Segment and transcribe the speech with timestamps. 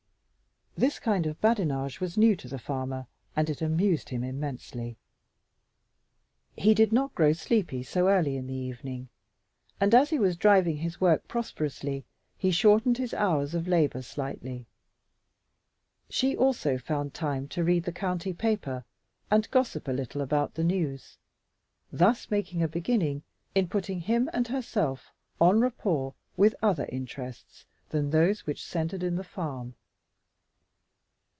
[0.77, 3.05] This kind of badinage was new to the farmer,
[3.35, 4.97] and it amused him immensely.
[6.55, 9.09] He did not grow sleepy so early in the evening,
[9.79, 14.65] and as he was driving his work prosperously he shortened his hours of labor slightly.
[16.09, 18.83] She also found time to read the county paper
[19.29, 21.17] and gossip a little about the news,
[21.91, 23.23] thus making a beginning
[23.53, 29.15] in putting him and herself en rapport with other interests than those which centered in
[29.17, 29.75] the farm.